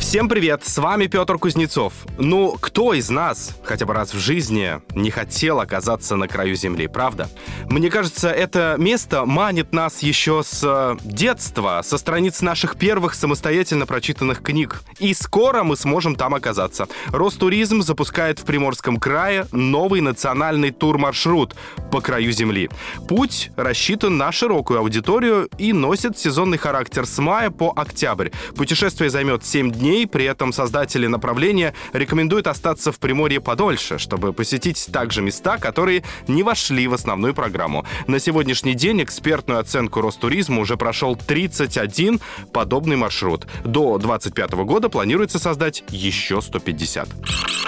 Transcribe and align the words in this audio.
Всем 0.00 0.28
привет, 0.28 0.64
с 0.64 0.78
вами 0.78 1.06
Петр 1.06 1.38
Кузнецов. 1.38 1.92
Ну, 2.18 2.56
кто 2.58 2.94
из 2.94 3.10
нас 3.10 3.58
хотя 3.62 3.84
бы 3.84 3.92
раз 3.92 4.14
в 4.14 4.18
жизни 4.18 4.80
не 4.94 5.10
хотел 5.10 5.60
оказаться 5.60 6.16
на 6.16 6.28
краю 6.28 6.54
земли, 6.54 6.86
правда? 6.86 7.28
Мне 7.68 7.90
кажется, 7.90 8.30
это 8.30 8.76
место 8.78 9.26
манит 9.26 9.74
нас 9.74 10.02
еще 10.02 10.42
с 10.42 10.62
э, 10.64 10.96
детства, 11.04 11.82
со 11.84 11.98
страниц 11.98 12.40
наших 12.40 12.76
первых 12.76 13.12
самостоятельно 13.12 13.84
прочитанных 13.84 14.40
книг. 14.40 14.80
И 14.98 15.12
скоро 15.12 15.62
мы 15.62 15.76
сможем 15.76 16.14
там 16.14 16.34
оказаться. 16.34 16.88
Ростуризм 17.08 17.82
запускает 17.82 18.38
в 18.38 18.44
Приморском 18.44 18.98
крае 18.98 19.46
новый 19.52 20.00
национальный 20.00 20.70
тур-маршрут 20.70 21.54
по 21.90 22.00
краю 22.00 22.32
земли. 22.32 22.70
Путь 23.08 23.50
рассчитан 23.56 24.16
на 24.16 24.32
широкую 24.32 24.78
аудиторию 24.78 25.50
и 25.58 25.74
носит 25.74 26.16
сезонный 26.16 26.56
характер 26.56 27.04
с 27.04 27.18
мая 27.18 27.50
по 27.50 27.72
октябрь. 27.76 28.30
Путешествие 28.56 29.10
займет 29.10 29.44
7 29.44 29.70
дней 29.70 29.87
дней. 29.88 30.06
При 30.06 30.24
этом 30.24 30.52
создатели 30.52 31.06
направления 31.06 31.74
рекомендуют 31.92 32.46
остаться 32.46 32.92
в 32.92 32.98
Приморье 32.98 33.40
подольше, 33.40 33.98
чтобы 33.98 34.32
посетить 34.32 34.88
также 34.92 35.22
места, 35.22 35.58
которые 35.58 36.02
не 36.26 36.42
вошли 36.42 36.86
в 36.88 36.94
основную 36.94 37.34
программу. 37.34 37.86
На 38.06 38.18
сегодняшний 38.18 38.74
день 38.74 39.02
экспертную 39.02 39.60
оценку 39.60 40.00
Ростуризма 40.00 40.60
уже 40.60 40.76
прошел 40.76 41.16
31 41.16 42.20
подобный 42.52 42.96
маршрут. 42.96 43.46
До 43.64 43.98
2025 43.98 44.52
года 44.64 44.88
планируется 44.88 45.38
создать 45.38 45.84
еще 45.88 46.42
150. 46.42 47.67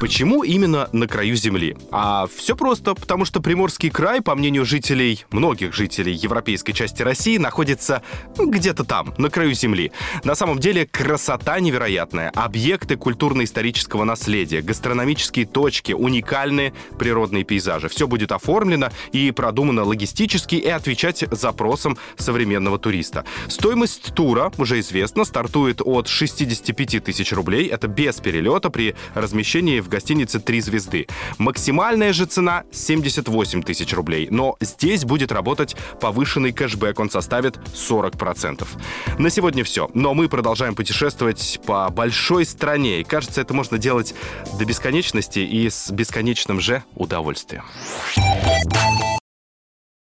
Почему 0.00 0.42
именно 0.42 0.88
на 0.92 1.06
краю 1.06 1.36
земли? 1.36 1.76
А 1.90 2.26
все 2.26 2.56
просто, 2.56 2.94
потому 2.94 3.24
что 3.24 3.40
Приморский 3.40 3.90
край, 3.90 4.20
по 4.20 4.34
мнению 4.34 4.64
жителей, 4.64 5.24
многих 5.30 5.72
жителей 5.72 6.12
европейской 6.12 6.72
части 6.72 7.02
России, 7.02 7.38
находится 7.38 8.02
где-то 8.36 8.84
там, 8.84 9.14
на 9.18 9.30
краю 9.30 9.54
земли. 9.54 9.92
На 10.24 10.34
самом 10.34 10.58
деле 10.58 10.86
красота 10.86 11.58
невероятная, 11.60 12.30
объекты 12.34 12.96
культурно-исторического 12.96 14.04
наследия, 14.04 14.60
гастрономические 14.62 15.46
точки, 15.46 15.92
уникальные 15.92 16.74
природные 16.98 17.44
пейзажи. 17.44 17.88
Все 17.88 18.06
будет 18.06 18.32
оформлено 18.32 18.90
и 19.12 19.30
продумано 19.30 19.84
логистически 19.84 20.56
и 20.56 20.68
отвечать 20.68 21.24
запросам 21.30 21.96
современного 22.16 22.78
туриста. 22.78 23.24
Стоимость 23.48 24.14
тура, 24.14 24.52
уже 24.58 24.80
известно, 24.80 25.24
стартует 25.24 25.80
от 25.80 26.08
65 26.08 27.02
тысяч 27.04 27.32
рублей. 27.32 27.68
Это 27.68 27.88
без 27.88 28.16
перелета 28.16 28.70
при 28.70 28.94
размещении 29.24 29.80
в 29.80 29.88
гостинице 29.88 30.38
«Три 30.38 30.60
звезды». 30.60 31.08
Максимальная 31.38 32.12
же 32.12 32.26
цена 32.26 32.64
78 32.70 33.62
тысяч 33.62 33.92
рублей, 33.92 34.28
но 34.30 34.56
здесь 34.60 35.04
будет 35.04 35.32
работать 35.32 35.74
повышенный 36.00 36.52
кэшбэк, 36.52 37.00
он 37.00 37.10
составит 37.10 37.56
40%. 37.56 38.66
На 39.18 39.30
сегодня 39.30 39.64
все, 39.64 39.90
но 39.94 40.14
мы 40.14 40.28
продолжаем 40.28 40.74
путешествовать 40.74 41.60
по 41.66 41.90
большой 41.90 42.44
стране, 42.44 43.00
и 43.00 43.04
кажется, 43.04 43.40
это 43.40 43.54
можно 43.54 43.78
делать 43.78 44.14
до 44.58 44.64
бесконечности 44.64 45.40
и 45.40 45.68
с 45.68 45.90
бесконечным 45.90 46.60
же 46.60 46.84
удовольствием. 46.94 47.64